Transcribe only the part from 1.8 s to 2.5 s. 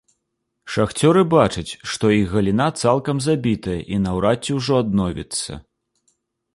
што іх